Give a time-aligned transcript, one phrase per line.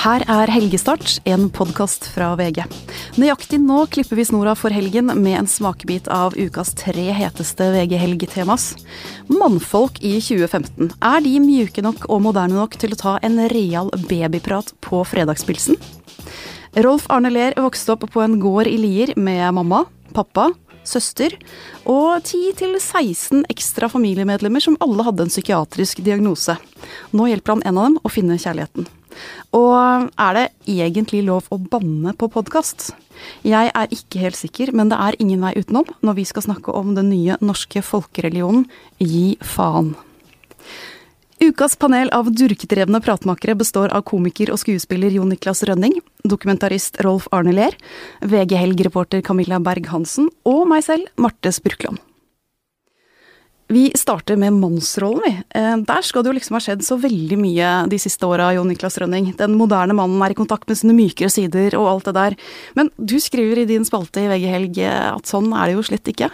[0.00, 2.62] Her er Helgestart, en podkast fra VG.
[3.20, 8.70] Nøyaktig nå klipper vi snora for helgen med en smakebit av ukas tre heteste VG-helgetemas.
[9.28, 10.94] Mannfolk i 2015.
[11.04, 15.76] Er de mjuke nok og moderne nok til å ta en real babyprat på fredagspilsen?
[16.80, 19.82] Rolf Arne Ler vokste opp på en gård i Lier med mamma,
[20.16, 20.46] pappa,
[20.80, 21.36] søster
[21.84, 26.56] og 10-16 ekstra familiemedlemmer som alle hadde en psykiatrisk diagnose.
[27.12, 28.88] Nå hjelper han en av dem å finne kjærligheten.
[29.56, 32.90] Og er det egentlig lov å banne på podkast?
[33.44, 36.74] Jeg er ikke helt sikker, men det er ingen vei utenom når vi skal snakke
[36.76, 38.66] om den nye norske folkereligionen
[39.00, 39.94] Gi faen.
[41.40, 47.30] Ukas panel av durkedrevne pratmakere består av komiker og skuespiller Jon Niklas Rønning, dokumentarist Rolf
[47.32, 47.78] Arne Ler,
[48.20, 52.02] VG Helg-reporter Camilla Berg-Hansen og meg selv, Marte Spurkland.
[53.70, 55.60] Vi starter med mannsrollen, vi.
[55.60, 58.66] Eh, der skal det jo liksom ha skjedd så veldig mye de siste åra, Jon
[58.66, 59.28] Niklas Rønning.
[59.38, 62.38] Den moderne mannen er i kontakt med sine mykere sider og alt det der.
[62.74, 66.10] Men du skriver i din spalte i VG Helg at sånn er det jo slett
[66.10, 66.32] ikke?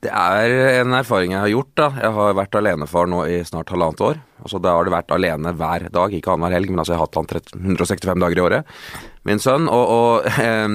[0.00, 1.72] Det er en erfaring jeg har gjort.
[1.76, 1.90] da.
[2.00, 4.20] Jeg har vært alenefar nå i snart halvannet år.
[4.40, 7.08] Altså Da har det vært alene hver dag, ikke annenhver helg, men altså jeg har
[7.08, 8.76] hatt han 165 dager i året.
[9.28, 9.68] Min sønn.
[9.68, 10.68] Og, og eh,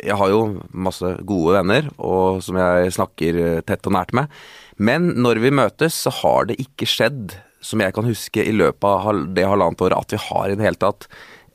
[0.00, 0.40] jeg har jo
[0.72, 4.32] masse gode venner og som jeg snakker tett og nært med.
[4.78, 8.86] Men når vi møtes, så har det ikke skjedd, som jeg kan huske i løpet
[8.86, 11.08] av det halvannet året, at vi har i det hele tatt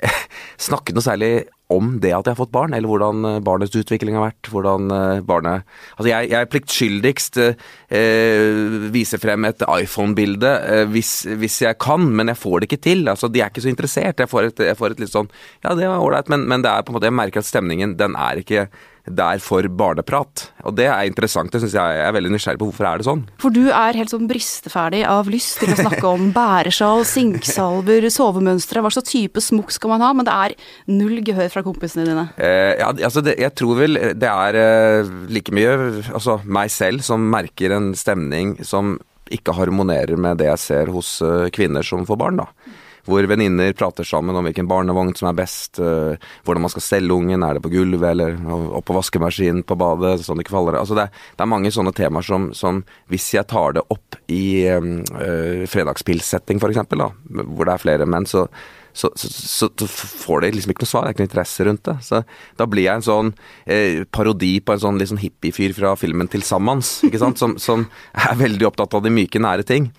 [0.68, 1.32] snakket noe særlig
[1.72, 4.50] om det at jeg har fått barn, eller hvordan eh, barnets utvikling har vært.
[4.52, 5.68] hvordan eh, barnet...
[5.96, 12.32] Altså Jeg, jeg pliktskyldigst eh, viser frem et iPhone-bilde eh, hvis, hvis, jeg kan, men
[12.32, 13.08] jeg får det ikke til.
[13.08, 14.20] altså De er ikke så interessert.
[14.20, 15.32] Jeg får et, jeg får et litt sånn
[15.64, 17.98] Ja, det var ålreit, men, men, det er på en måte, jeg merker at stemningen
[18.00, 18.68] den er ikke
[19.04, 20.46] der for barneprat.
[20.64, 21.52] Og det er interessant.
[21.52, 23.24] Det synes jeg, jeg er veldig nysgjerrig på hvorfor er det sånn.
[23.42, 28.84] For du er helt sånn bristeferdig av lyst til å snakke om bæresjal, sinksalver, sovemønstre.
[28.84, 30.12] Hva slags type smokk skal man ha?
[30.16, 30.56] Men det er
[30.92, 32.28] null gehør fra kompisene dine.
[32.38, 35.74] Eh, ja, altså det, jeg tror vel det er eh, like mye
[36.14, 38.96] altså meg selv som merker en stemning som
[39.34, 43.74] ikke harmonerer med det jeg ser hos eh, kvinner som får barn, da hvor venninner
[43.78, 46.14] prater sammen om hvilken barnevogn som er best, uh,
[46.46, 48.38] hvordan man skal stelle ungen, er det på gulvet eller
[48.80, 52.28] oppå vaskemaskinen på badet, sånn det ikke faller altså det, det, er mange sånne temaer
[52.28, 58.10] som, som hvis jeg tar det opp i øh, fredagspilssetting f.eks., hvor det er flere
[58.10, 58.48] menn, så
[58.94, 61.88] så, så, så, får det liksom ikke noe svar, det er ikke noe interesse rundt
[61.88, 61.96] det.
[62.06, 62.20] Så
[62.60, 63.32] da blir jeg en sånn
[63.66, 68.38] eh, parodi på en sånn liksom hippiefyr fra filmen 'Tilsammans', ikke sant, som, som, er
[68.38, 69.90] veldig opptatt av de myke, nære ting.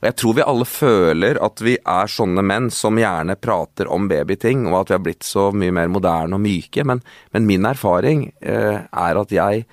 [0.00, 4.08] Og jeg tror vi alle føler at vi er sånne menn som gjerne prater om
[4.08, 7.04] babyting, og at vi har blitt så mye mer moderne og myke, men,
[7.36, 9.66] men min erfaring eh, er at jeg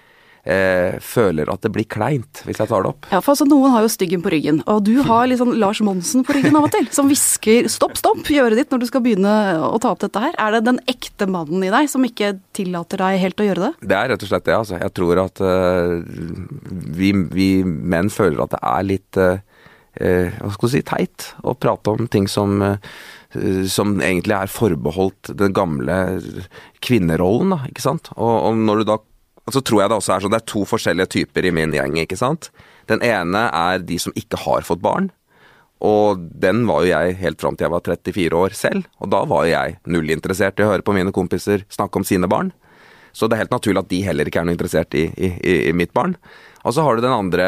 [0.47, 3.07] eh, føler at det blir kleint hvis jeg tar det opp.
[3.11, 6.27] Ja, for altså Noen har jo styggen på ryggen, og du har liksom Lars Monsen
[6.27, 6.87] på ryggen av og til.
[6.97, 9.33] Som hvisker 'stopp, stopp' i øret ditt når du skal begynne
[9.63, 10.35] å ta opp dette her.
[10.35, 13.73] Er det den ekte mannen i deg som ikke tillater deg helt å gjøre det?
[13.93, 14.79] Det er rett og slett det, altså.
[14.81, 16.03] Jeg tror at uh,
[16.99, 19.37] vi, vi, menn føler at det er litt uh,
[19.97, 25.33] hva skal du si, teit å prate om ting som, eh, som egentlig er forbeholdt
[25.39, 25.97] den gamle
[26.85, 28.11] kvinnerollen, da, ikke sant.
[28.15, 28.99] Og, og når du da
[29.47, 31.93] så tror jeg det også er sånn, det er to forskjellige typer i min gjeng,
[32.01, 32.49] ikke sant.
[32.91, 35.07] Den ene er de som ikke har fått barn.
[35.87, 39.21] Og den var jo jeg helt fram til jeg var 34 år selv, og da
[39.29, 42.51] var jo jeg null interessert i å høre på mine kompiser snakke om sine barn.
[43.15, 45.31] Så det er helt naturlig at de heller ikke er noe interessert i, i,
[45.69, 46.17] i mitt barn.
[46.67, 47.47] Og så har du den andre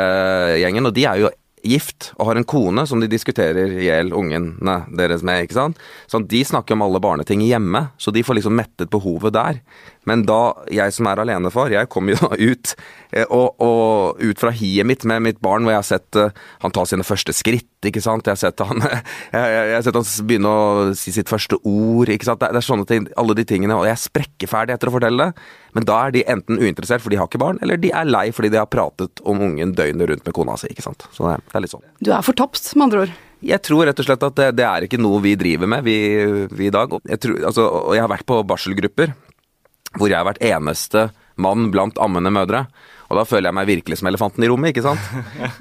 [0.62, 1.34] gjengen, og de er jo
[1.64, 5.44] gift og har en kone som de diskuterer i hjel ungene deres med.
[5.44, 5.82] ikke sant?
[6.08, 9.62] Sånn, De snakker om alle barneting hjemme, så de får liksom mettet behovet der.
[10.08, 10.40] Men da
[10.72, 12.74] jeg som er alenefar, jeg kommer jo da ut,
[13.12, 16.32] eh, og, og ut fra hiet mitt med mitt barn, hvor jeg har sett uh,
[16.64, 18.28] han ta sine første skritt, ikke sant.
[18.28, 18.84] Jeg har sett han,
[19.36, 20.66] jeg, jeg, har sett han begynne å
[20.98, 22.42] si sitt første ord, ikke sant.
[22.42, 23.78] Det, det er sånne ting, alle de tingene.
[23.78, 25.48] Og jeg er sprekkeferdig etter å fortelle det.
[25.78, 28.30] Men da er de enten uinteressert fordi de har ikke barn, eller de er lei
[28.34, 31.06] fordi de har pratet om ungen døgnet rundt med kona si, ikke sant.
[31.14, 31.86] Så det, det er litt sånn.
[32.02, 33.18] Du er fortapt, med andre ord?
[33.46, 35.96] Jeg tror rett og slett at det, det er ikke noe vi driver med, vi,
[36.52, 36.92] vi i dag.
[37.08, 39.14] Jeg, tror, altså, jeg har vært på barselgrupper
[39.98, 41.10] hvor jeg har vært eneste
[41.40, 42.66] mann blant ammende mødre.
[43.10, 45.02] Og da føler jeg meg virkelig som elefanten i rommet, ikke sant?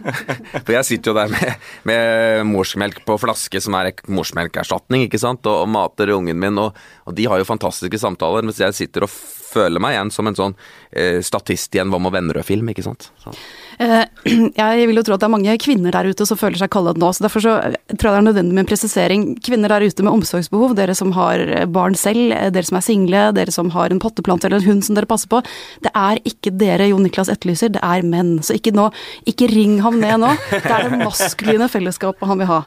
[0.67, 5.49] For jeg sitter jo der med, med morsmelk på flaske, som er morsmelkerstatning, ikke sant,
[5.49, 9.09] og, og mater ungen min, og, og, de har jo fantastiske samtaler, mens jeg sitter
[9.09, 9.13] og
[9.49, 10.55] føler meg igjen som en sånn
[10.93, 13.09] eh, statist i en Hva med vennerød-film, ikke sant.
[13.23, 13.33] Så.
[13.81, 14.05] Eh,
[14.61, 17.01] jeg vil jo tro at det er mange kvinner der ute som føler seg kallet
[17.01, 17.55] nå, så derfor så
[17.95, 19.27] tror jeg det er nødvendig med en presisering.
[19.45, 23.25] Kvinner der ute med omsorgsbehov, dere som har barn selv, eh, dere som er single,
[23.39, 25.41] dere som har en potteplante eller en hund som dere passer på.
[25.85, 28.37] Det er ikke dere Jon Niklas etterlyser, det er menn.
[28.45, 28.91] Så ikke nå,
[29.31, 30.35] ikke ring ham ned nå.
[30.53, 32.61] Det er det maskuline fellesskapet han vil ha.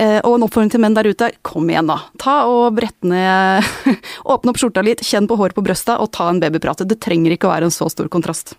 [0.00, 2.00] Eh, og en oppfordring til menn der ute, kom igjen da.
[2.22, 3.64] Ta og brett ned
[4.32, 6.84] Åpne opp skjorta litt, kjenn på håret på brøsta og ta en babyprat.
[6.88, 8.56] Det trenger ikke å være en så stor kontrast.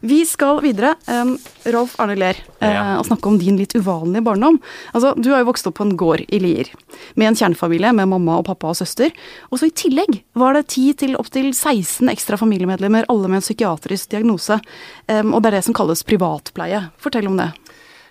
[0.00, 0.94] Vi skal videre.
[1.06, 1.36] Um,
[1.68, 4.60] Rolf Arne Ler, uh, og snakke om din litt uvanlige barndom.
[4.92, 6.70] Altså, du har jo vokst opp på en gård i Lier,
[7.18, 9.12] med en kjernefamilie med mamma og pappa og søster.
[9.50, 13.46] Og så i tillegg var det 10 til opptil 16 ekstra familiemedlemmer, alle med en
[13.46, 14.60] psykiatrisk diagnose.
[15.08, 16.86] Um, og det er det som kalles privatpleie.
[17.02, 17.52] Fortell om det.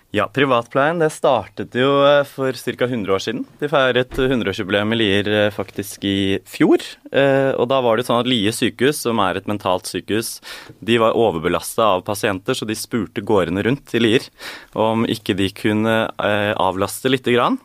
[0.08, 2.86] Ja, privatpleien det startet jo eh, for ca.
[2.86, 3.42] 100 år siden.
[3.60, 6.80] De feiret 100-årsjubileum i Lier eh, faktisk i fjor.
[7.12, 10.38] Eh, og da var det sånn at Lie sykehus, som er et mentalt sykehus,
[10.80, 14.30] de var overbelasta av pasienter, så de spurte gårdene rundt i Lier
[14.72, 17.60] om ikke de kunne avlaste lite grann.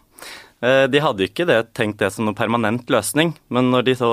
[0.64, 4.12] De hadde ikke det, tenkt det som noen permanent løsning, men når de så,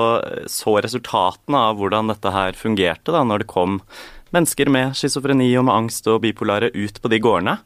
[0.51, 3.79] så resultatene av hvordan dette her fungerte, da, når det kom
[4.35, 7.57] mennesker med schizofreni og med angst og bipolare ut på de gårdene,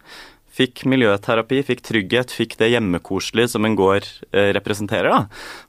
[0.56, 5.26] fikk miljøterapi, fikk trygghet, fikk det hjemmekoselige som en gård eh, representerer, da,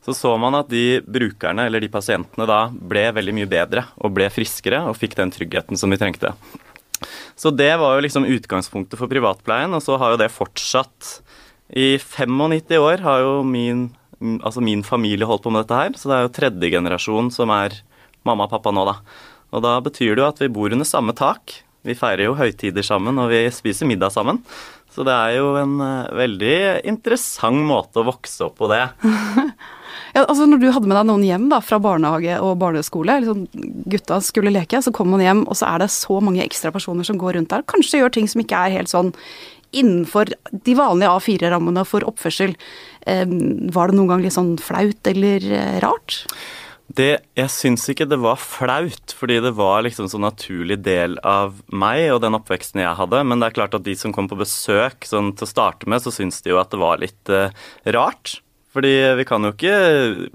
[0.06, 4.14] så så man at de brukerne, eller de pasientene da, ble veldig mye bedre og
[4.16, 6.32] ble friskere og fikk den tryggheten som de trengte.
[7.36, 11.18] Så det var jo liksom utgangspunktet for privatpleien, og så har jo det fortsatt.
[11.68, 13.88] I 95 år har jo min,
[14.38, 17.52] altså min familie holdt på med dette her, så det er jo tredje generasjon som
[17.52, 17.76] er
[18.26, 19.00] mamma og pappa nå, da.
[19.54, 21.60] Og da betyr det jo at vi bor under samme tak.
[21.86, 24.42] Vi feirer jo høytider sammen, og vi spiser middag sammen.
[24.96, 26.56] Så det er jo en uh, veldig
[26.88, 28.80] interessant måte å vokse opp på det.
[30.16, 33.44] ja, altså Når du hadde med deg noen hjem da, fra barnehage og barneskole, liksom,
[33.92, 37.04] gutta skulle leke, så kom man hjem, og så er det så mange ekstra personer
[37.06, 37.66] som går rundt der.
[37.68, 39.12] Kanskje gjør ting som ikke er helt sånn
[39.76, 40.30] innenfor
[40.64, 42.54] de vanlige A4-rammene for oppførsel.
[43.06, 43.26] Eh,
[43.74, 46.22] var det noen gang litt sånn flaut eller eh, rart?
[46.86, 51.58] Det, jeg syns ikke det var flaut, fordi det var liksom så naturlig del av
[51.74, 53.24] meg og den oppveksten jeg hadde.
[53.26, 56.04] Men det er klart at de som kom på besøk sånn, til å starte med,
[56.04, 57.50] så syns de jo at det var litt uh,
[57.96, 58.38] rart.
[58.76, 59.76] Fordi vi kan jo ikke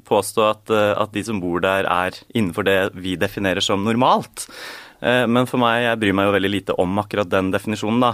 [0.08, 4.50] påstå at, uh, at, de som bor der er innenfor det vi definerer som normalt.
[5.00, 8.14] Uh, men for meg, jeg bryr meg jo veldig lite om akkurat den definisjonen, da.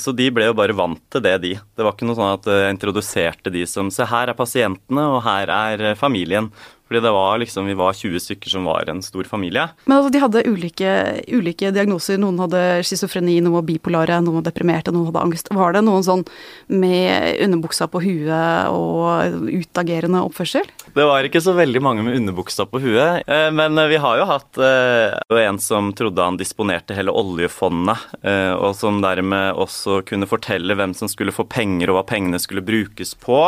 [0.00, 1.56] Så de ble jo bare vant til det, de.
[1.60, 5.26] Det var ikke noe sånn at jeg introduserte de som Se, her er pasientene, og
[5.28, 6.48] her er familien.
[6.92, 9.64] Fordi det var liksom, Vi var 20 stykker som var en stor familie.
[9.86, 10.90] Men altså, de hadde ulike,
[11.32, 12.18] ulike diagnoser.
[12.20, 15.48] Noen hadde schizofreni, noen var bipolare, noen var deprimerte, noen hadde angst.
[15.56, 16.26] Var det noen sånn
[16.68, 20.68] med underbuksa på huet og utagerende oppførsel?
[20.92, 23.24] Det var ikke så veldig mange med underbuksa på huet.
[23.24, 28.52] Eh, men vi har jo hatt eh, en som trodde han disponerte hele oljefondet, eh,
[28.52, 32.60] og som dermed også kunne fortelle hvem som skulle få penger og hva pengene skulle
[32.60, 33.40] brukes på.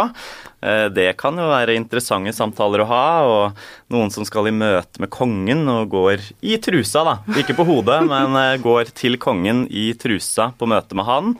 [0.65, 3.07] Det kan jo være interessante samtaler å ha.
[3.29, 7.15] og og noen som skal i møte med kongen og går i trusa, da.
[7.41, 11.35] Ikke på hodet, men eh, går til kongen i trusa på møte med han.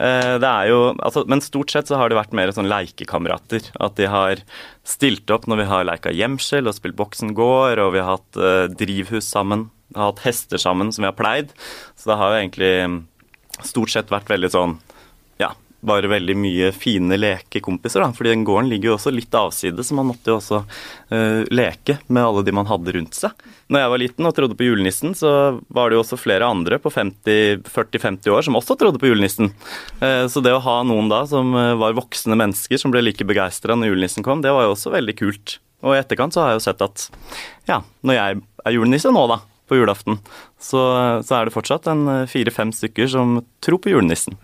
[0.00, 3.72] Eh, det er jo, altså, men stort sett så har det vært mer sånn leikekamerater.
[3.82, 4.44] At de har
[4.86, 8.40] stilt opp når vi har leika gjemsel og spilt Boksen gård, og vi har hatt
[8.40, 9.68] uh, drivhus sammen.
[9.96, 11.54] Har hatt hester sammen som vi har pleid.
[11.98, 12.74] Så det har jo egentlig
[13.66, 14.78] stort sett vært veldig sånn
[15.80, 18.02] bare veldig mye fine lekekompiser.
[18.02, 21.42] da, fordi den gården ligger jo også litt avside, så man måtte jo også uh,
[21.48, 23.46] leke med alle de man hadde rundt seg.
[23.72, 25.32] Når jeg var liten og trodde på julenissen, så
[25.72, 29.52] var det jo også flere andre på 40-50 år som også trodde på julenissen.
[30.02, 33.24] Uh, så det å ha noen da som uh, var voksne mennesker som ble like
[33.26, 35.58] begeistra når julenissen kom, det var jo også veldig kult.
[35.80, 37.06] Og i etterkant så har jeg jo sett at
[37.70, 40.20] ja, når jeg er julenisse nå, da, på julaften,
[40.60, 40.82] så,
[41.24, 44.36] så er det fortsatt en fire-fem stykker som tror på julenissen.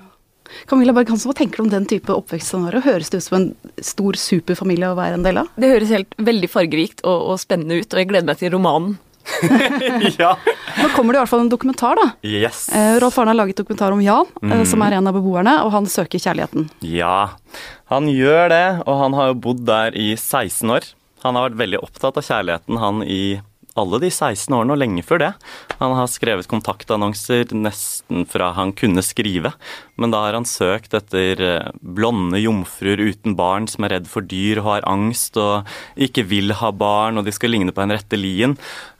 [0.70, 2.84] Camilla Berg-Hansen, hva tenker du om den type oppvekstscenario?
[2.86, 3.48] Høres det ut som en
[3.84, 5.50] stor superfamilie å være en del av?
[5.56, 8.96] Det høres helt veldig fargerikt og, og spennende ut, og jeg gleder meg til romanen.
[10.20, 10.36] ja.
[10.82, 12.10] Nå kommer det i hvert fall en dokumentar, da.
[12.26, 12.66] Yes.
[12.74, 14.52] Eh, Rolf Arne har laget dokumentar om Jan, mm.
[14.52, 16.68] eh, som er en av beboerne, og han søker kjærligheten.
[16.86, 17.36] Ja,
[17.92, 20.88] han gjør det, og han har jo bodd der i 16 år.
[21.24, 23.22] Han har vært veldig opptatt av kjærligheten, han i
[23.80, 25.30] alle de 16 årene og lenge før det.
[25.80, 29.52] Han har skrevet kontaktannonser nesten fra han kunne skrive,
[30.00, 34.26] men da har han søkt etter eh, blonde jomfruer uten barn som er redd for
[34.26, 38.18] dyr og har angst og ikke vil ha barn, og de skal ligne på Henriette
[38.20, 38.56] Lien.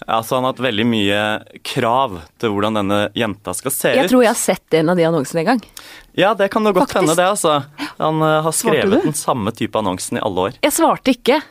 [0.07, 1.23] Altså, han har hatt veldig mye
[1.67, 4.01] krav til hvordan denne jenta skal se ut.
[4.03, 5.65] Jeg tror jeg har sett en av de annonsene en gang.
[6.17, 7.27] Ja, det kan jo godt hende, det.
[7.29, 7.61] altså.
[7.99, 10.57] Han uh, har skrevet den samme type annonsen i alle år.
[10.65, 11.43] Jeg svarte ikke.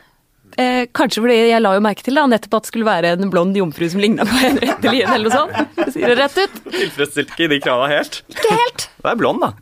[0.56, 3.30] Eh, kanskje fordi jeg la jo merke til da, nettopp at det skulle være en
[3.32, 5.76] blond jomfru som ligna på Henriette Lien eller noe sånt.
[5.82, 6.58] Jeg sier det rett ut.
[6.72, 8.22] Tilfredsstilte ikke de krava helt.
[8.32, 8.90] Ikke helt.
[9.06, 9.52] Du er blond, da.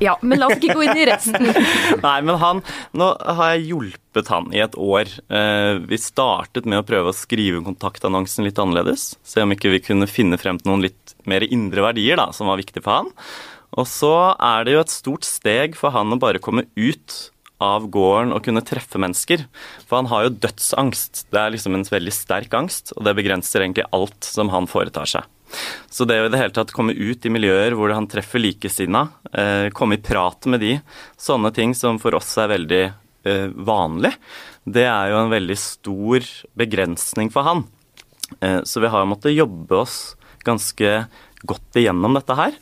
[0.00, 1.50] Ja, men la oss ikke gå inn i resten.
[2.06, 2.62] Nei, men han
[2.96, 5.10] Nå har jeg hjulpet han i et år.
[5.28, 9.10] Eh, vi startet med å prøve å skrive kontaktannonsen litt annerledes.
[9.26, 12.48] Se om ikke vi kunne finne frem til noen litt mer indre verdier da, som
[12.48, 13.12] var viktig for han.
[13.76, 17.18] Og så er det jo et stort steg for han å bare komme ut
[17.62, 19.44] av gården og kunne treffe mennesker.
[19.86, 21.26] For han har jo dødsangst.
[21.32, 25.10] Det er liksom en veldig sterk angst, og det begrenser egentlig alt som han foretar
[25.10, 25.26] seg.
[25.88, 29.06] Så det å i det hele tatt komme ut i miljøer hvor han treffer likesinna,
[29.32, 30.74] eh, komme i prat med de,
[31.20, 34.12] sånne ting som for oss er veldig eh, vanlig,
[34.68, 37.64] det er jo en veldig stor begrensning for han.
[38.44, 39.98] Eh, så vi har måttet jobbe oss
[40.44, 41.08] ganske
[41.48, 42.54] godt igjennom dette her.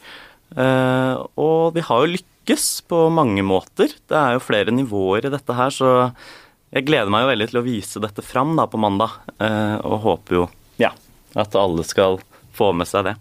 [0.57, 2.11] Og vi har jo
[2.47, 3.91] lykkes på mange måter.
[4.07, 6.21] Det er jo flere nivåer i dette her, så
[6.71, 10.03] jeg gleder meg jo veldig til å vise dette fram da på mandag, eh, og
[10.03, 10.45] håper jo
[10.79, 10.93] ja,
[11.35, 12.21] at alle skal
[12.55, 13.17] få med seg det.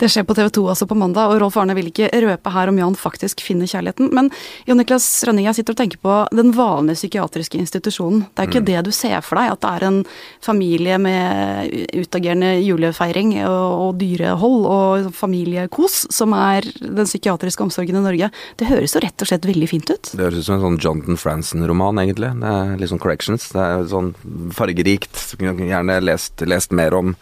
[0.00, 2.70] Det skjer på TV 2 altså på mandag, og Rolf Arne vil ikke røpe her
[2.70, 4.10] om Jan faktisk finner kjærligheten.
[4.14, 4.30] Men
[4.68, 8.26] Jon Niklas Rønning, jeg sitter og tenker på den vanlige psykiatriske institusjonen.
[8.32, 8.68] Det er ikke mm.
[8.70, 10.00] det du ser for deg, at det er en
[10.44, 18.04] familie med utagerende julefeiring og, og dyrehold og familiekos som er den psykiatriske omsorgen i
[18.04, 18.30] Norge.
[18.60, 20.12] Det høres jo rett og slett veldig fint ut.
[20.12, 22.32] Det høres ut som en sånn Jonathan Franzen-roman, egentlig.
[22.40, 23.48] Det er litt sånn corrections.
[23.54, 24.12] Det er sånn
[24.54, 25.20] fargerikt.
[25.40, 27.14] Gjerne lest, lest mer om,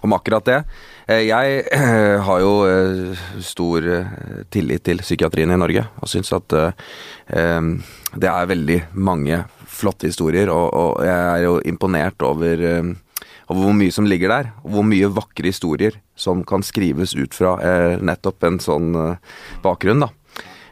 [0.00, 0.58] om akkurat det.
[1.06, 3.86] Eh, jeg eh, har jo eh, stor
[4.52, 6.56] tillit til psykiatrien i Norge, og syns at
[7.30, 12.64] det er veldig mange flotte historier, og jeg er jo imponert over,
[13.46, 17.54] hvor mye som ligger der, og hvor mye vakre historier som kan skrives ut fra
[18.02, 18.90] nettopp en sånn
[19.62, 20.10] bakgrunn, da.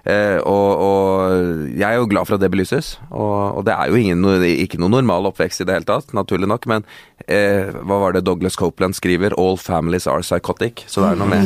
[0.09, 2.95] Eh, og, og, jeg er jo glad for at det belyses.
[3.11, 6.49] Og, og det er jo ingen, ikke noe normal oppvekst i det hele tatt, naturlig
[6.49, 6.69] nok.
[6.71, 6.87] Men
[7.29, 9.35] eh, hva var det Douglas Copeland skriver?
[9.37, 10.85] 'All families are psychotic'.
[10.87, 11.45] Så det er noe med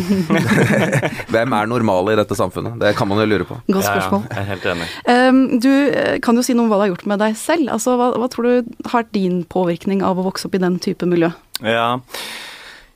[1.35, 2.79] Hvem er normale i dette samfunnet?
[2.81, 3.59] Det kan man jo lure på.
[3.69, 4.25] Godt spørsmål.
[4.31, 4.89] Ja, jeg er helt enig.
[5.09, 7.69] Um, du eh, kan jo si noe om hva det har gjort med deg selv.
[7.75, 10.79] Altså, hva, hva tror du har vært din påvirkning av å vokse opp i den
[10.83, 11.33] type miljø?
[11.63, 11.99] Ja,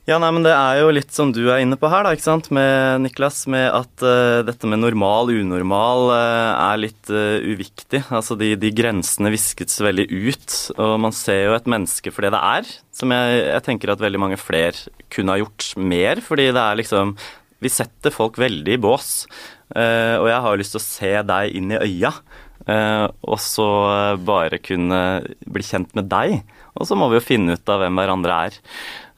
[0.07, 2.23] ja, nei, men Det er jo litt som du er inne på her, da, ikke
[2.29, 3.41] sant, med Niklas.
[3.51, 8.05] Med at uh, dette med normal, unormal uh, er litt uh, uviktig.
[8.15, 10.59] Altså de, de, grensene viskes veldig ut.
[10.79, 12.71] Og man ser jo et menneske for det det er.
[12.95, 16.23] Som jeg, jeg tenker at veldig mange flere kunne ha gjort mer.
[16.23, 17.17] Fordi det er liksom
[17.65, 19.27] Vi setter folk veldig i bås.
[19.75, 22.13] og jeg har lyst til å se deg inn i øya.
[23.25, 23.69] og så
[24.23, 25.01] bare kunne
[25.49, 26.45] bli kjent med deg.
[26.77, 28.59] Og så må vi jo finne ut av hvem hverandre er.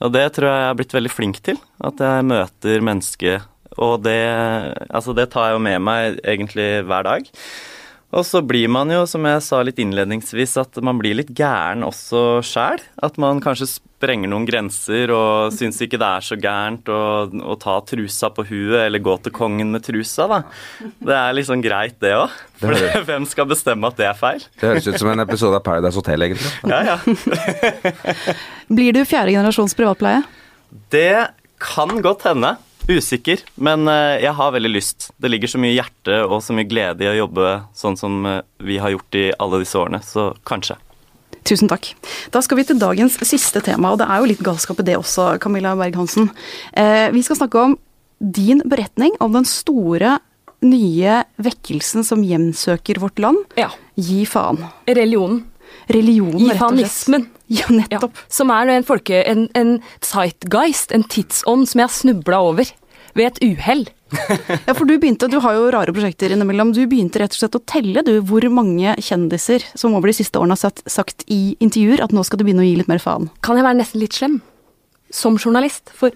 [0.05, 1.59] Og det tror jeg jeg har blitt veldig flink til.
[1.85, 3.49] At jeg møter mennesket.
[3.79, 4.21] Og det,
[4.89, 7.29] altså det tar jeg jo med meg egentlig hver dag.
[8.09, 11.85] Og så blir man jo, som jeg sa litt innledningsvis, at man blir litt gæren
[11.85, 12.81] også sjæl.
[13.05, 17.57] At man kanskje sprenger noen grenser og syns ikke det er så gærent å, å,
[17.59, 20.39] ta trusa på huet eller gå til kongen med trusa, da.
[20.79, 22.37] Det er liksom greit, det òg.
[22.63, 22.79] For
[23.09, 24.47] hvem skal bestemme at det er feil?
[24.61, 26.55] Det høres ut som en episode av Paradise Hotel, egentlig.
[26.71, 27.99] Ja, ja.
[28.79, 30.23] Blir du fjerde generasjons privatpleie?
[30.95, 31.13] Det
[31.63, 32.55] kan godt hende.
[32.89, 35.11] Usikker, men eh, jeg har veldig lyst.
[35.21, 38.45] Det ligger så mye hjerte og så mye glede i å jobbe sånn som eh,
[38.65, 40.79] vi har gjort i alle disse årene, så kanskje.
[41.49, 41.91] Tusen takk.
[42.35, 44.99] Da skal vi til dagens siste tema, og det er jo litt galskap i det
[44.99, 46.29] også, Camilla Berg-Hansen.
[46.77, 47.77] Eh, vi skal snakke om
[48.19, 50.19] din beretning om den store
[50.65, 53.39] nye vekkelsen som hjemsøker vårt land.
[53.57, 53.71] Ja.
[53.97, 54.61] Gi faen.
[54.89, 55.45] Religionen.
[55.89, 56.83] Religionen, rett og slett.
[56.83, 57.29] Gifanismen.
[57.49, 58.17] Ja, nettopp.
[58.19, 62.73] Ja, som er en, folke, en, en zeitgeist, en tidsånd, som jeg har snubla over
[63.17, 63.87] ved et uhell.
[64.67, 66.73] ja, for du begynte, du har jo rare prosjekter innimellom.
[66.77, 70.41] Du begynte rett og slett å telle du hvor mange kjendiser som over de siste
[70.41, 73.03] årene har sagt, sagt i intervjuer at nå skal du begynne å gi litt mer
[73.03, 73.31] faen.
[73.45, 74.39] Kan jeg være nesten litt slem?
[75.15, 75.93] Som journalist.
[75.97, 76.15] For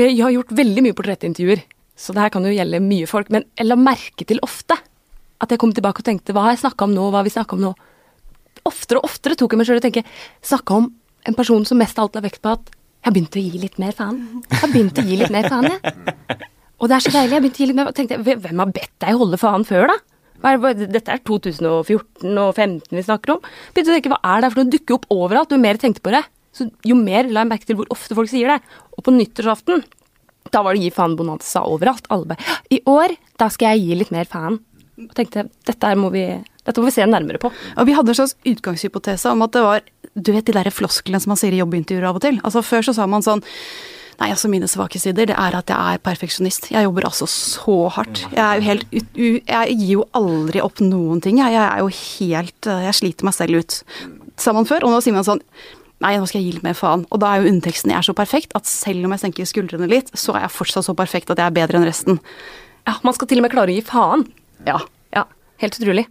[0.00, 1.64] jeg har gjort veldig mye portrettintervjuer,
[1.96, 3.32] så det her kan jo gjelde mye folk.
[3.34, 4.78] Men jeg la merke til ofte
[5.36, 7.34] at jeg kom tilbake og tenkte hva har jeg snakka om nå, hva har vi
[7.34, 7.76] snakka om nå?
[8.66, 10.04] oftere og oftere tok jeg meg sjøl i å tenke
[10.44, 10.90] Snakka om
[11.26, 12.72] en person som mest av alt la vekt på at
[13.06, 14.16] jeg har begynt å gi litt mer faen.
[14.50, 16.38] Jeg har begynt å gi litt mer faen, jeg.
[16.82, 17.36] Og det er så deilig.
[17.36, 17.94] Jeg begynte å gi litt mer faen.
[17.94, 19.96] tenkte, Hvem har bedt deg holde faen før, da?
[20.74, 23.46] Dette er 2014 og 2015 vi snakker om.
[23.76, 24.72] Begynte å tenke, Hva er det for noe?
[24.74, 25.54] dukker opp overalt.
[25.54, 28.18] Jo mer jeg tenkte på det, så jo mer la jeg merke til hvor ofte
[28.18, 28.58] folk sier det.
[28.98, 29.86] Og på nyttårsaften,
[30.50, 32.10] da var det gi faen-bonanza overalt.
[32.10, 32.34] Alle
[32.74, 34.58] I år, da skal jeg gi litt mer faen.
[34.98, 36.26] Og tenkte dette må vi
[36.66, 37.52] dette må vi se nærmere på.
[37.78, 39.84] Og Vi hadde en slags utgangshypotese om at det var
[40.16, 42.40] du vet de der flosklene som man sier i jobbintervjuer av og til.
[42.42, 43.44] Altså Før så sa man sånn
[44.16, 46.70] Nei, altså mine svake sider, det er at jeg er perfeksjonist.
[46.72, 48.22] Jeg jobber altså så hardt.
[48.32, 48.94] Jeg er jo helt
[49.44, 51.36] Jeg gir jo aldri opp noen ting.
[51.42, 53.76] Jeg, jeg er jo helt Jeg sliter meg selv ut.
[54.40, 55.42] sa man før, og nå sier man sånn
[56.00, 57.04] Nei, nå skal jeg gi litt mer faen.
[57.12, 59.86] Og da er jo underteksten jeg er så perfekt at selv om jeg senker skuldrene
[59.88, 62.18] litt, så er jeg fortsatt så perfekt at jeg er bedre enn resten.
[62.88, 64.26] Ja, Man skal til og med klare å gi faen.
[64.68, 64.80] Ja.
[65.16, 65.22] Ja,
[65.62, 66.04] Helt utrolig.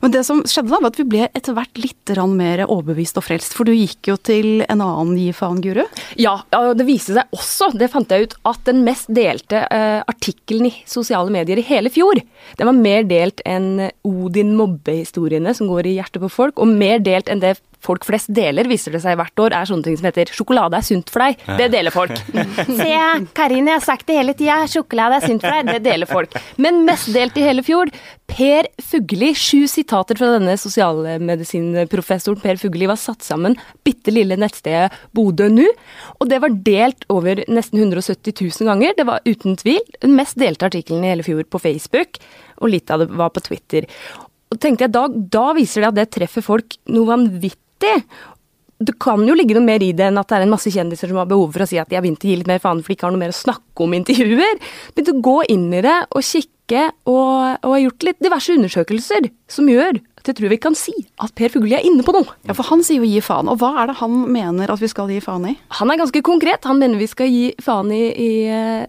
[0.00, 3.24] Men det som skjedde da, var at vi ble etter hvert litt mer overbevist og
[3.26, 3.56] frelst.
[3.56, 5.82] For du gikk jo til en annen gi faen-guru.
[6.20, 10.02] Ja, og det viste seg også, det fant jeg ut, at den mest delte uh,
[10.06, 12.20] artikkelen i sosiale medier i hele fjor,
[12.56, 17.02] den var mer delt enn Odin mobbehistoriene som går i hjertet på folk, og mer
[17.02, 20.08] delt enn det folk flest deler, viser det seg hvert år, er sånne ting som
[20.08, 21.40] heter 'sjokolade er sunt for deg'.
[21.60, 22.14] Det deler folk.
[22.80, 22.92] Se,
[23.36, 25.72] Karin, jeg har sagt det hele tida, sjokolade er sunt for deg.
[25.76, 26.36] Det deler folk.
[26.58, 27.92] Men mest delt i hele fjor,
[28.26, 29.32] Per Fugelli.
[29.36, 33.54] Sju sitater fra denne sosialmedisinprofessoren Per Fugelli var satt sammen
[33.86, 35.66] bitte lille nettstedet Bodø nu,
[36.18, 38.96] og det var delt over nesten 170 000 ganger.
[38.98, 42.20] Det var uten tvil den mest delte artikkelen i hele fjor på Facebook,
[42.60, 43.86] og litt av det var på Twitter.
[44.52, 47.62] Og tenkte jeg, da, da viser det at det treffer folk noe vanvittig.
[47.82, 51.08] Det kan jo ligge noe mer i det enn at det er en masse kjendiser
[51.08, 52.82] som har behov for å si at de har begynt å gi litt mer faen,
[52.84, 54.60] for de ikke har noe mer å snakke om i intervjuer.
[54.92, 59.30] Begynte å gå inn i det og kikke, og, og har gjort litt diverse undersøkelser
[59.54, 60.92] som gjør at jeg tror vi kan si
[61.22, 62.26] at Per Fugelli er inne på noe.
[62.48, 63.46] Ja, for han sier jo gi faen.
[63.46, 65.54] Og hva er det han mener at vi skal gi faen i?
[65.78, 66.66] Han er ganske konkret.
[66.66, 68.30] Han mener vi skal gi faen i, i,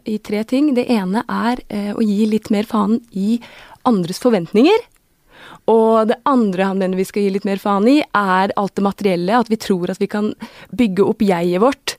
[0.09, 0.73] i tre ting.
[0.77, 3.37] Det ene er eh, å gi litt mer faen i
[3.87, 4.81] andres forventninger.
[5.71, 8.85] Og det andre han mener vi skal gi litt mer faen i, er alt det
[8.85, 9.39] materielle.
[9.43, 10.33] At vi tror at vi kan
[10.75, 11.97] bygge opp jeget vårt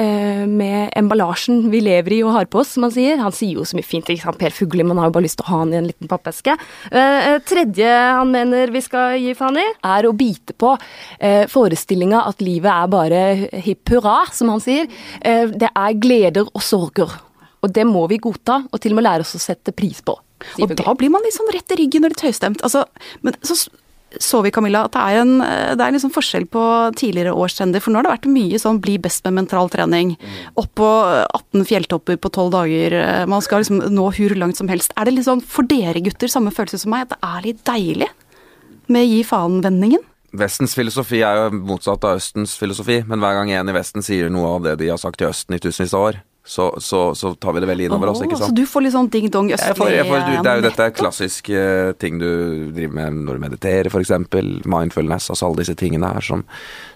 [0.00, 3.20] eh, med emballasjen vi lever i og har på oss, som han sier.
[3.20, 4.40] Han sier jo så mye fint, ikke sant.
[4.40, 6.56] Per Fugli, man har jo bare lyst til å ha han i en liten pappeske.
[6.90, 10.72] Eh, tredje han mener vi skal gi faen i, er å bite på
[11.18, 13.24] eh, forestillinga at livet er bare
[13.66, 14.88] hipp hurra, som han sier.
[15.20, 17.20] Eh, det er gleder og sorger.
[17.60, 20.16] Og det må vi godta, og til og med lære oss å sette pris på.
[20.60, 22.64] Og da blir man litt sånn rett i ryggen og litt høystemt.
[22.66, 22.86] Altså,
[23.26, 23.58] men så
[24.18, 25.36] så vi, Camilla, at det er en,
[25.78, 26.62] det er liksom forskjell på
[26.98, 27.82] tidligere årstrender.
[27.82, 30.16] For nå har det vært mye sånn bli best med mental trening.
[30.58, 30.88] Opp på
[31.22, 32.96] 18 fjelltopper på 12 dager.
[33.30, 34.90] Man skal liksom nå hur langt som helst.
[34.98, 37.62] Er det litt sånn for dere gutter samme følelse som meg, at det er litt
[37.70, 38.10] deilig
[38.90, 40.02] med gi faen-vendingen?
[40.40, 44.30] Vestens filosofi er jo motsatt av Østens filosofi, men hver gang en i Vesten sier
[44.30, 47.34] noe av det de har sagt i Østen i tusenvis av år, så, så, så
[47.34, 48.50] tar vi det veldig innover oss, ikke sant?
[48.50, 50.60] Så du får litt sånn ding dong østlig Jeg får, jeg får, du, det er
[50.60, 51.66] jo dette klassiske
[52.00, 52.30] ting du
[52.72, 54.14] driver med når du mediterer, f.eks.
[54.64, 56.46] Mindfulness, altså alle disse tingene her som,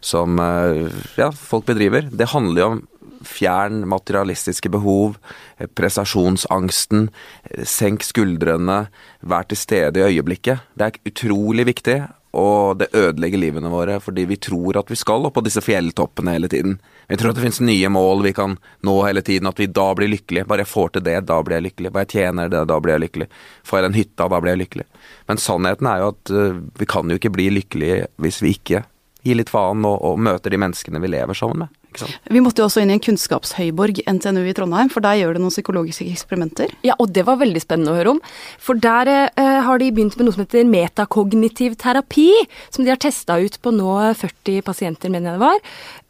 [0.01, 0.89] som eh,
[1.21, 2.09] ja, folk bedriver.
[2.11, 2.83] Det handler jo om
[3.25, 5.19] fjern materialistiske behov,
[5.59, 7.11] eh, prestasjonsangsten,
[7.51, 8.89] eh, senk skuldrene,
[9.23, 10.65] vær til stede i øyeblikket.
[10.77, 12.01] Det er utrolig viktig,
[12.35, 16.35] og det ødelegger livene våre fordi vi tror at vi skal opp på disse fjelltoppene
[16.35, 16.79] hele tiden.
[17.09, 19.87] Vi tror at det finnes nye mål vi kan nå hele tiden, at vi da
[19.95, 20.49] blir lykkelige.
[20.51, 21.93] Bare jeg får til det, da blir jeg lykkelig.
[21.95, 23.29] Bare jeg tjener det, da blir jeg lykkelig.
[23.65, 24.89] Får jeg den hytta, da blir jeg lykkelig.
[25.31, 28.85] Men sannheten er jo at øh, vi kan jo ikke bli lykkelige hvis vi ikke
[29.25, 31.81] gir litt faen og, og møter de menneskene vi lever sammen med.
[31.95, 32.31] Ikke sant?
[32.35, 35.43] Vi måtte jo også inn i en kunnskapshøyborg, NTNU i Trondheim, for der gjør det
[35.45, 36.73] noen psykologiske eksperimenter.
[36.87, 38.21] Ja, og det var veldig spennende å høre om.
[38.59, 42.29] For der eh, har de begynt med noe som heter metakognitiv terapi,
[42.75, 45.63] som de har testa ut på nå 40 pasienter, mener jeg det var.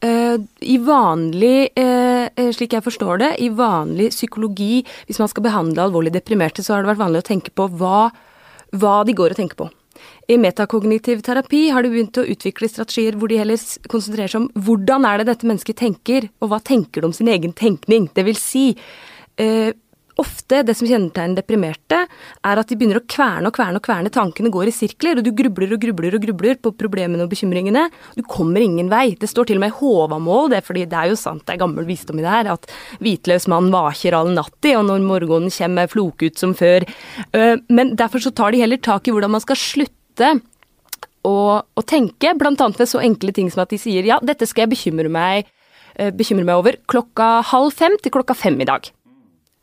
[0.08, 0.36] Eh,
[0.74, 5.84] I vanlig, eh, eh, slik jeg forstår det, i vanlig psykologi, hvis man skal behandle
[5.84, 8.10] alvorlig deprimerte, så har det vært vanlig å tenke på hva,
[8.72, 9.70] hva de går og tenker på.
[10.28, 13.60] I metakognitiv terapi har de begynt å utvikle strategier hvor de heller
[13.92, 17.30] konsentrerer seg om hvordan er det dette mennesket tenker, og hva tenker de om sin
[17.32, 18.08] egen tenkning.
[18.14, 18.66] Det vil si,
[19.36, 19.72] eh,
[20.20, 24.12] ofte det som kjennetegner deprimerte, er at de begynner å kverne og kverne og kverne.
[24.14, 27.88] Tankene går i sirkler, og du grubler og grubler og grubler på problemene og bekymringene.
[28.14, 29.16] Du kommer ingen vei.
[29.18, 31.56] Det står til og med i Håvamål, det er fordi det er jo sant, det
[31.56, 32.70] er gammel visdom i det her, at
[33.02, 36.86] hvitløs mann vaker all natti, og når morgenen kommer flok ut som før.
[37.32, 40.34] Eh, Men derfor så tar de heller tak i hvordan man skal slutte
[41.24, 44.66] å, å tenke, annet ved så enkle ting som at de sier ja, dette skal
[44.66, 45.48] jeg bekymre meg,
[45.96, 48.92] eh, bekymre meg over klokka halv fem til klokka fem i dag.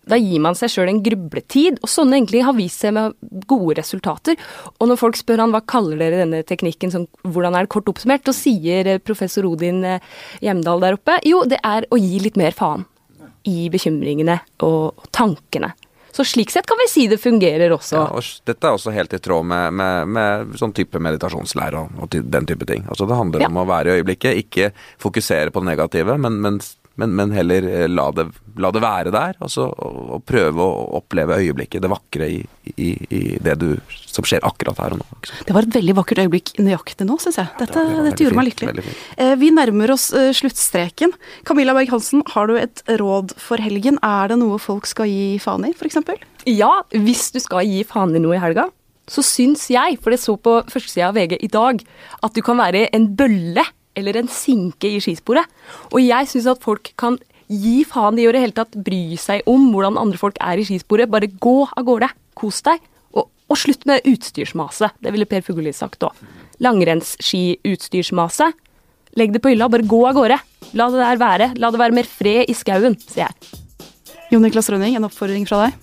[0.10, 3.14] Da gir man seg sjøl en grubletid, og sånne egentlig har vist seg med
[3.48, 4.40] gode resultater.
[4.80, 7.92] Og når folk spør han hva kaller dere denne teknikken, sånn, hvordan er det kort
[7.92, 10.00] oppsummert, så sier eh, professor Odin eh,
[10.42, 12.88] Hjemdal der oppe jo, det er å gi litt mer faen
[13.46, 15.72] i bekymringene og, og tankene.
[16.12, 17.96] Så slik sett kan vi si det fungerer også.
[17.96, 22.02] Ja, og dette er også helt i tråd med, med, med sånn type meditasjonslære og,
[22.04, 22.84] og den type ting.
[22.92, 23.48] Altså Det handler Ja.
[23.48, 26.60] om å være i øyeblikket, ikke fokusere på det negative, men, men,
[27.02, 28.28] men, men heller eh, la det,
[28.62, 29.38] la det være der.
[29.44, 32.42] Og, og prøve å oppleve øyeblikket, det vakre i,
[32.76, 33.70] i, i det du,
[34.12, 35.08] som skjer akkurat her og nå.
[35.18, 35.46] Ikke sant?
[35.50, 37.52] Det var et veldig vakkert øyeblikk nøyaktig nå, syns jeg.
[37.60, 38.98] Dette, det var dette gjorde gjorde meg lykkelig.
[39.18, 41.16] Eh, Vi nærmer oss eh, sluttstreken.
[41.48, 44.00] Camilla Berg-Hansen, har du et råd for helgen?
[44.06, 46.00] Er det noe folk skal gi faen i, f.eks.?
[46.50, 48.70] Ja, hvis du skal gi faen i noe i helga,
[49.12, 51.82] så syns jeg, for det så på førstesida av VG i dag,
[52.24, 53.66] at du kan være en bølle
[53.98, 55.48] eller en sinke i skisporet.
[55.92, 57.18] Og jeg syns at folk kan
[57.52, 60.62] gi faen i å i det hele tatt bry seg om hvordan andre folk er
[60.62, 61.12] i skisporet.
[61.12, 62.12] Bare gå av gårde.
[62.40, 62.80] Kos deg.
[63.12, 64.96] Og, og slutt med utstyrsmaset.
[65.04, 66.16] Det ville Per Fugelli sagt òg.
[66.64, 68.56] Langrennsskiutstyrsmaset.
[69.20, 70.38] Legg det på hylla, bare gå av gårde.
[70.80, 71.50] La det der være.
[71.60, 73.34] La det være mer fred i skauen, sier jeg.
[74.32, 75.81] Jon Niklas Rønning, en oppfordring fra deg?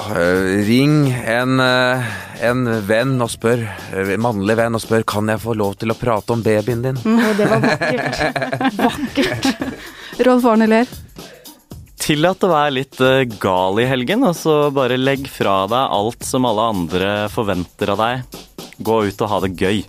[0.00, 2.04] Eh, ring en, eh,
[2.46, 5.92] en venn og spør, eh, en mannlig venn og spør kan jeg få lov til
[5.92, 6.98] å prate om babyen din.
[7.04, 8.20] Mm, det var vakkert.
[8.86, 9.50] vakkert.
[10.26, 10.90] Rolf Arne Ler?
[12.00, 16.24] Tillat å være litt eh, gal i helgen, og så bare legg fra deg alt
[16.26, 18.40] som alle andre forventer av deg.
[18.80, 19.82] Gå ut og ha det gøy.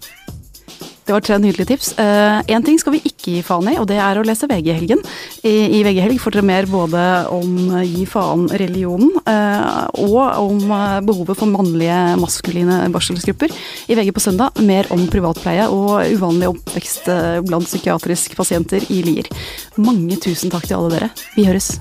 [1.06, 1.94] Det var tre nydelige tips.
[1.98, 4.76] Én ting skal vi ikke gi faen i, og det er å lese VG i
[4.78, 5.02] helgen.
[5.44, 7.02] I, VG helg får dere mer både
[7.34, 13.54] om eh, gi faen-religionen uh, og om eh, behovet for mannlige, maskuline barselsgrupper.
[13.90, 19.02] I VG på søndag mer om privatpleie og uvanlig oppvekst eh, blant psykiatriske pasienter i
[19.08, 19.32] Lier.
[19.82, 21.14] Mange tusen takk til alle dere.
[21.38, 21.76] Vi høres.